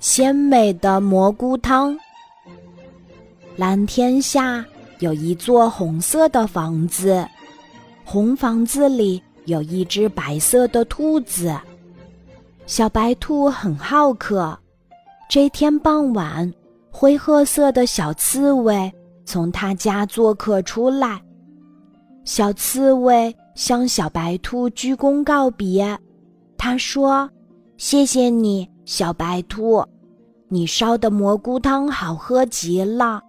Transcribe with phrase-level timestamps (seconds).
[0.00, 1.98] 鲜美的蘑菇汤。
[3.56, 4.64] 蓝天下
[4.98, 7.26] 有一座红色的房子，
[8.04, 11.54] 红房子里有一只白色的兔子。
[12.66, 14.58] 小白兔很好客。
[15.28, 16.52] 这天傍晚，
[16.90, 18.92] 灰褐色的小刺猬
[19.24, 21.20] 从他家做客出来。
[22.24, 25.98] 小刺猬向小白兔鞠躬告别，
[26.56, 27.28] 他说
[27.76, 29.84] ：“谢谢你，小白兔，
[30.48, 33.20] 你烧的蘑菇汤好喝极了。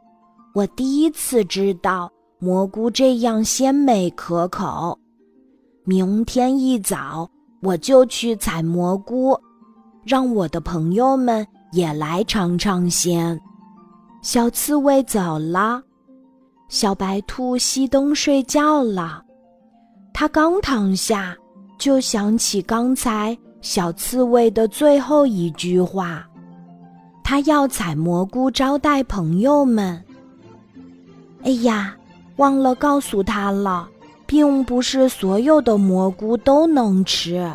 [0.53, 4.97] 我第一次知道蘑菇这样鲜美可口。
[5.83, 7.29] 明天一早
[7.61, 9.37] 我就去采蘑菇，
[10.03, 13.39] 让我的朋友们也来尝尝鲜。”
[14.21, 15.81] 小刺猬走了。
[16.67, 19.23] 小白兔熄灯睡觉了，
[20.13, 21.37] 它刚躺下，
[21.77, 26.23] 就想起刚才小刺猬的最后一句话：
[27.23, 29.99] 它要采蘑菇招待朋友们。
[31.41, 31.97] 哎呀，
[32.35, 33.89] 忘了告诉他了，
[34.27, 37.51] 并不是所有的蘑菇都能吃，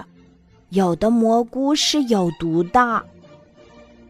[0.71, 3.01] 有的蘑菇是有毒的。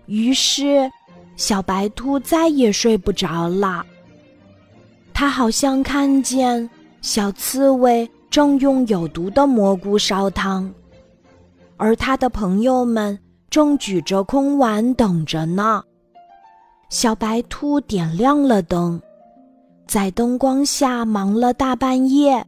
[0.07, 0.91] 于是，
[1.37, 3.85] 小白兔再也睡不着了。
[5.13, 6.71] 他好像看见
[7.03, 10.73] 小刺猬正用有毒的蘑菇烧汤，
[11.81, 15.83] 而他的朋友们正举着空碗等着呢。
[16.91, 19.01] 小白兔点亮了灯，
[19.87, 22.47] 在灯光下忙了大半夜。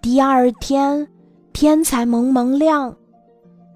[0.00, 1.06] 第二天
[1.52, 2.96] 天才蒙蒙亮，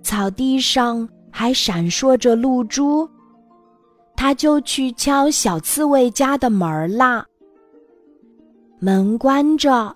[0.02, 3.06] 草地上还闪烁着露珠。
[4.16, 7.22] 他就去敲小刺猬家的门啦。
[8.78, 9.94] 门关着，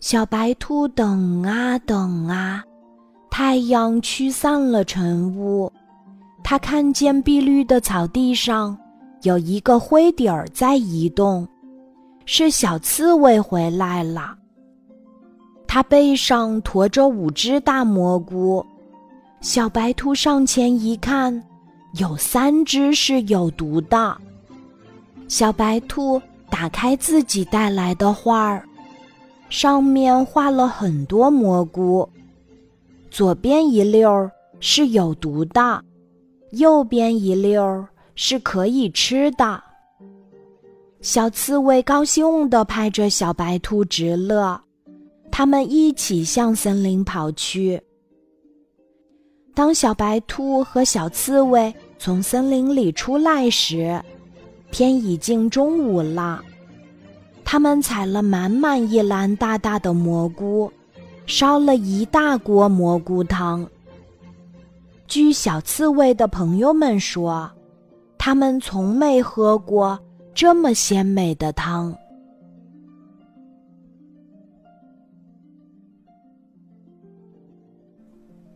[0.00, 2.62] 小白兔等啊等啊，
[3.40, 5.72] 太阳驱散了晨雾，
[6.42, 8.76] 它看见碧绿的草地上
[9.22, 11.46] 有一个灰点儿在移动，
[12.24, 14.34] 是小刺猬回来了。
[15.68, 18.66] 它背上驮着五只大蘑菇，
[19.40, 21.40] 小白兔上前一看，
[21.92, 24.18] 有三只是有毒的。
[25.28, 26.20] 小白兔。
[26.50, 28.64] 打开自己带来的画儿，
[29.50, 32.08] 上面画了很多蘑菇。
[33.10, 34.30] 左边一溜儿
[34.60, 35.82] 是有毒的，
[36.52, 39.62] 右边一溜儿是可以吃的。
[41.00, 44.60] 小刺猬高兴地拍着小白兔直乐，
[45.30, 47.80] 他们一起向森林跑去。
[49.54, 54.00] 当小白兔和小刺猬从森林里出来时，
[54.70, 56.42] 天已经中午了，
[57.44, 60.70] 他们采了满满一篮大大的蘑菇，
[61.28, 63.68] 烧了一大锅蘑菇汤。
[65.06, 67.48] 据小刺猬的朋友们说，
[68.16, 69.98] 他们从没喝过
[70.34, 71.94] 这么鲜美的汤。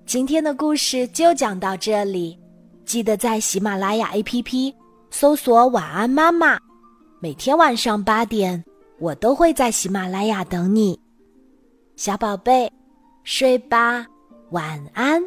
[0.06, 2.38] 今天的故事就讲到这里，
[2.86, 4.74] 记得在喜马拉雅 APP。
[5.10, 6.58] 搜索“晚安妈妈”，
[7.20, 8.64] 每天晚上八点，
[8.98, 10.98] 我都会在喜马拉雅等你，
[11.96, 12.72] 小宝贝，
[13.22, 14.06] 睡吧，
[14.50, 15.22] 晚安。